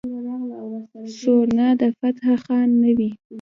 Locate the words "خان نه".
2.43-2.91